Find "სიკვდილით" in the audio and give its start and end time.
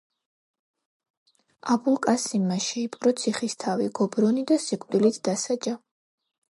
4.69-5.25